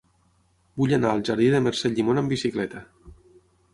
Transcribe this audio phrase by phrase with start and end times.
[0.81, 2.83] Vull anar al jardí de Mercè Llimona amb bicicleta.